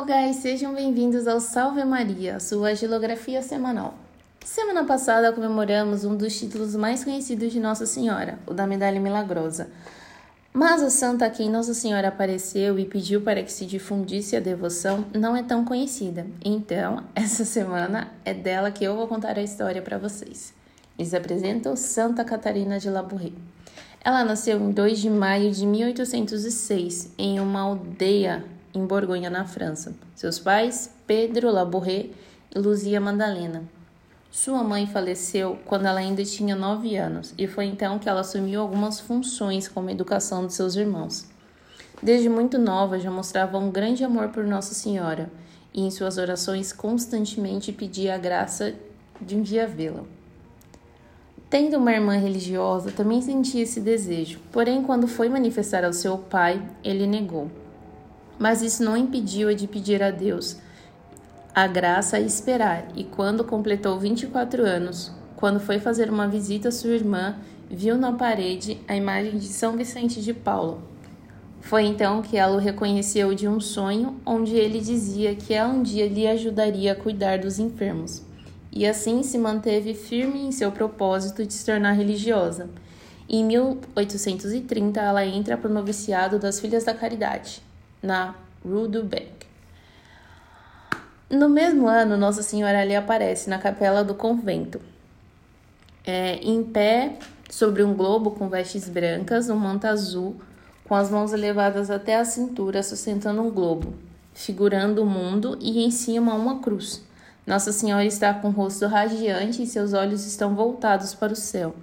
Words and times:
Hello, 0.00 0.06
guys! 0.06 0.36
Sejam 0.36 0.72
bem-vindos 0.72 1.26
ao 1.26 1.40
Salve 1.40 1.84
Maria, 1.84 2.40
sua 2.40 2.74
gilografia 2.74 3.42
semanal. 3.42 3.92
Semana 4.42 4.82
passada 4.82 5.30
comemoramos 5.30 6.06
um 6.06 6.16
dos 6.16 6.40
títulos 6.40 6.74
mais 6.74 7.04
conhecidos 7.04 7.52
de 7.52 7.60
Nossa 7.60 7.84
Senhora, 7.84 8.38
o 8.46 8.54
da 8.54 8.66
Medalha 8.66 8.98
Milagrosa. 8.98 9.68
Mas 10.54 10.82
a 10.82 10.88
santa 10.88 11.26
a 11.26 11.30
quem 11.30 11.50
Nossa 11.50 11.74
Senhora 11.74 12.08
apareceu 12.08 12.78
e 12.78 12.86
pediu 12.86 13.20
para 13.20 13.42
que 13.42 13.52
se 13.52 13.66
difundisse 13.66 14.34
a 14.34 14.40
devoção 14.40 15.04
não 15.12 15.36
é 15.36 15.42
tão 15.42 15.66
conhecida. 15.66 16.26
Então, 16.42 17.04
essa 17.14 17.44
semana 17.44 18.10
é 18.24 18.32
dela 18.32 18.70
que 18.70 18.82
eu 18.82 18.96
vou 18.96 19.06
contar 19.06 19.36
a 19.36 19.42
história 19.42 19.82
para 19.82 19.98
vocês. 19.98 20.54
Lhes 20.98 21.12
apresento 21.12 21.76
Santa 21.76 22.24
Catarina 22.24 22.78
de 22.78 22.88
Labourré. 22.88 23.32
Ela 24.02 24.24
nasceu 24.24 24.58
em 24.58 24.70
2 24.70 24.98
de 24.98 25.10
maio 25.10 25.50
de 25.50 25.66
1806 25.66 27.12
em 27.18 27.38
uma 27.38 27.60
aldeia 27.60 28.42
em 28.74 28.86
Borgonha, 28.86 29.30
na 29.30 29.44
França. 29.44 29.94
Seus 30.14 30.38
pais, 30.38 30.94
Pedro 31.06 31.50
Labourré 31.50 32.10
e 32.54 32.58
Luzia 32.58 33.00
Madalena. 33.00 33.64
Sua 34.30 34.62
mãe 34.62 34.86
faleceu 34.86 35.58
quando 35.66 35.86
ela 35.86 35.98
ainda 35.98 36.24
tinha 36.24 36.54
9 36.54 36.96
anos 36.96 37.34
e 37.36 37.46
foi 37.46 37.64
então 37.64 37.98
que 37.98 38.08
ela 38.08 38.20
assumiu 38.20 38.60
algumas 38.60 39.00
funções 39.00 39.66
como 39.66 39.88
a 39.88 39.92
educação 39.92 40.46
de 40.46 40.54
seus 40.54 40.76
irmãos. 40.76 41.26
Desde 42.00 42.28
muito 42.28 42.56
nova 42.56 42.98
já 42.98 43.10
mostrava 43.10 43.58
um 43.58 43.70
grande 43.70 44.04
amor 44.04 44.28
por 44.28 44.44
Nossa 44.44 44.72
Senhora 44.72 45.30
e 45.74 45.82
em 45.82 45.90
suas 45.90 46.16
orações 46.16 46.72
constantemente 46.72 47.72
pedia 47.72 48.14
a 48.14 48.18
graça 48.18 48.74
de 49.20 49.36
um 49.36 49.42
dia 49.42 49.66
vê-la. 49.66 50.04
Tendo 51.50 51.78
uma 51.78 51.92
irmã 51.92 52.16
religiosa, 52.16 52.92
também 52.92 53.20
sentia 53.20 53.64
esse 53.64 53.80
desejo, 53.80 54.38
porém, 54.52 54.84
quando 54.84 55.08
foi 55.08 55.28
manifestar 55.28 55.84
ao 55.84 55.92
seu 55.92 56.16
pai, 56.16 56.62
ele 56.84 57.08
negou. 57.08 57.50
Mas 58.40 58.62
isso 58.62 58.82
não 58.82 58.96
impediu-a 58.96 59.54
de 59.54 59.68
pedir 59.68 60.02
a 60.02 60.10
Deus 60.10 60.56
a 61.54 61.66
graça 61.66 62.18
e 62.18 62.26
esperar, 62.26 62.88
e 62.96 63.04
quando 63.04 63.44
completou 63.44 63.98
24 63.98 64.64
anos, 64.64 65.12
quando 65.36 65.60
foi 65.60 65.78
fazer 65.78 66.08
uma 66.08 66.26
visita 66.26 66.68
à 66.68 66.72
sua 66.72 66.90
irmã, 66.90 67.36
viu 67.68 67.98
na 67.98 68.12
parede 68.12 68.78
a 68.88 68.96
imagem 68.96 69.36
de 69.36 69.48
São 69.48 69.76
Vicente 69.76 70.22
de 70.22 70.32
Paulo. 70.32 70.82
Foi 71.60 71.84
então 71.84 72.22
que 72.22 72.36
ela 72.36 72.56
o 72.56 72.60
reconheceu 72.60 73.34
de 73.34 73.46
um 73.46 73.60
sonho 73.60 74.20
onde 74.24 74.56
ele 74.56 74.80
dizia 74.80 75.34
que 75.34 75.52
ela 75.52 75.72
um 75.72 75.82
dia 75.82 76.08
lhe 76.08 76.26
ajudaria 76.26 76.92
a 76.92 76.96
cuidar 76.96 77.38
dos 77.38 77.58
enfermos 77.58 78.22
e 78.72 78.86
assim 78.86 79.22
se 79.22 79.36
manteve 79.36 79.94
firme 79.94 80.40
em 80.40 80.52
seu 80.52 80.70
propósito 80.70 81.44
de 81.44 81.52
se 81.52 81.66
tornar 81.66 81.92
religiosa. 81.92 82.70
Em 83.28 83.44
1830, 83.44 85.00
ela 85.00 85.24
entra 85.24 85.56
para 85.56 85.70
o 85.70 85.74
noviciado 85.74 86.38
das 86.38 86.60
Filhas 86.60 86.84
da 86.84 86.94
Caridade, 86.94 87.62
na 88.02 88.34
Rue 88.64 89.02
Bec. 89.02 89.46
No 91.30 91.48
mesmo 91.48 91.86
ano, 91.86 92.16
Nossa 92.16 92.42
Senhora 92.42 92.80
ali 92.80 92.96
aparece 92.96 93.48
na 93.48 93.58
capela 93.58 94.02
do 94.02 94.14
convento, 94.14 94.80
é, 96.04 96.34
em 96.36 96.62
pé 96.62 97.18
sobre 97.48 97.84
um 97.84 97.94
globo 97.94 98.32
com 98.32 98.48
vestes 98.48 98.88
brancas, 98.88 99.48
um 99.48 99.56
manto 99.56 99.86
azul, 99.86 100.36
com 100.84 100.94
as 100.94 101.08
mãos 101.08 101.32
elevadas 101.32 101.88
até 101.88 102.16
a 102.16 102.24
cintura, 102.24 102.82
sustentando 102.82 103.42
um 103.42 103.50
globo, 103.50 103.94
figurando 104.34 105.02
o 105.02 105.06
mundo 105.06 105.56
e 105.60 105.84
em 105.84 105.90
cima 105.90 106.34
uma 106.34 106.58
cruz. 106.58 107.00
Nossa 107.46 107.70
Senhora 107.70 108.04
está 108.04 108.34
com 108.34 108.48
o 108.48 108.52
rosto 108.52 108.86
radiante 108.86 109.62
e 109.62 109.66
seus 109.66 109.92
olhos 109.92 110.26
estão 110.26 110.54
voltados 110.54 111.14
para 111.14 111.32
o 111.32 111.36
céu. 111.36 111.74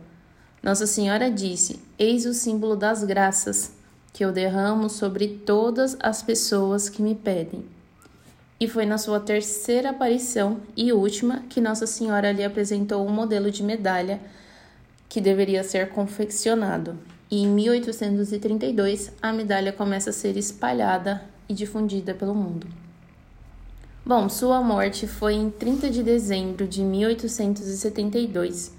Nossa 0.61 0.85
Senhora 0.85 1.31
disse: 1.31 1.79
Eis 1.97 2.25
o 2.25 2.33
símbolo 2.33 2.75
das 2.75 3.03
graças 3.03 3.77
que 4.13 4.23
eu 4.23 4.31
derramo 4.31 4.89
sobre 4.89 5.27
todas 5.27 5.97
as 6.00 6.22
pessoas 6.22 6.89
que 6.89 7.02
me 7.02 7.16
pedem. 7.16 7.66
E 8.59 8.67
foi 8.67 8.86
na 8.86 8.97
sua 8.97 9.19
terceira 9.19 9.91
aparição 9.91 10.59
e 10.75 10.91
última 10.91 11.44
que 11.50 11.61
Nossa 11.61 11.86
Senhora 11.86 12.31
lhe 12.31 12.44
apresentou 12.44 13.05
um 13.05 13.11
modelo 13.11 13.52
de 13.52 13.61
medalha 13.61 14.19
que 15.08 15.22
deveria 15.22 15.63
ser 15.63 15.90
confeccionado. 15.90 16.97
E 17.29 17.44
em 17.44 17.47
1832 17.47 19.12
a 19.22 19.31
medalha 19.31 19.72
começa 19.72 20.09
a 20.09 20.13
ser 20.13 20.35
espalhada 20.38 21.24
e 21.47 21.53
difundida 21.53 22.13
pelo 22.13 22.34
mundo. 22.34 22.68
Bom, 24.06 24.29
sua 24.29 24.62
morte 24.62 25.06
foi 25.06 25.34
em 25.34 25.50
30 25.50 25.89
de 25.89 26.01
dezembro 26.01 26.66
de 26.66 26.81
1872. 26.81 28.72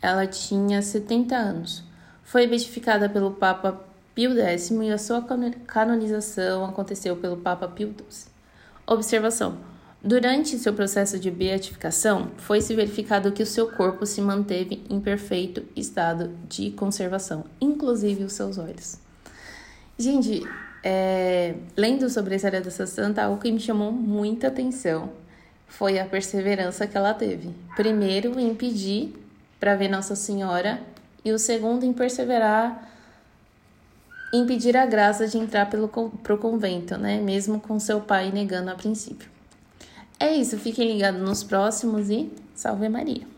Ela 0.00 0.26
tinha 0.26 0.82
70 0.82 1.34
anos. 1.34 1.82
Foi 2.22 2.46
beatificada 2.46 3.08
pelo 3.08 3.30
Papa 3.30 3.82
Pio 4.14 4.38
X 4.38 4.70
e 4.70 4.90
a 4.90 4.98
sua 4.98 5.24
canonização 5.66 6.64
aconteceu 6.64 7.16
pelo 7.16 7.36
Papa 7.36 7.66
Pio 7.66 7.88
XII. 7.88 8.32
Observação: 8.86 9.58
Durante 10.02 10.58
seu 10.58 10.72
processo 10.72 11.18
de 11.18 11.30
beatificação, 11.30 12.30
foi-se 12.36 12.74
verificado 12.74 13.32
que 13.32 13.42
o 13.42 13.46
seu 13.46 13.72
corpo 13.72 14.04
se 14.06 14.20
manteve 14.20 14.84
em 14.88 15.00
perfeito 15.00 15.64
estado 15.74 16.30
de 16.48 16.70
conservação, 16.72 17.44
inclusive 17.60 18.22
os 18.22 18.34
seus 18.34 18.58
olhos. 18.58 18.98
Gente, 19.98 20.42
é, 20.82 21.54
lendo 21.76 22.10
sobre 22.10 22.34
a 22.34 22.36
história 22.36 22.60
dessa 22.60 22.86
santa, 22.86 23.24
algo 23.24 23.40
que 23.40 23.50
me 23.50 23.58
chamou 23.58 23.90
muita 23.90 24.48
atenção 24.48 25.10
foi 25.66 25.98
a 25.98 26.04
perseverança 26.04 26.86
que 26.86 26.96
ela 26.96 27.14
teve. 27.14 27.50
Primeiro, 27.74 28.38
em 28.38 28.54
pedir 28.54 29.14
para 29.58 29.74
ver 29.74 29.88
Nossa 29.88 30.14
Senhora, 30.14 30.80
e 31.24 31.32
o 31.32 31.38
segundo, 31.38 31.84
em 31.84 31.92
perseverar 31.92 32.93
em 34.34 34.44
pedir 34.46 34.76
a 34.76 34.84
graça 34.84 35.28
de 35.28 35.38
entrar 35.38 35.70
pelo 35.70 35.88
pro 35.88 36.36
convento, 36.36 36.98
né? 36.98 37.20
Mesmo 37.20 37.60
com 37.60 37.78
seu 37.78 38.00
pai 38.00 38.32
negando 38.32 38.70
a 38.70 38.74
princípio. 38.74 39.30
É 40.18 40.34
isso, 40.34 40.58
fiquem 40.58 40.92
ligados 40.92 41.20
nos 41.20 41.44
próximos 41.44 42.10
e 42.10 42.30
salve 42.54 42.88
Maria! 42.88 43.33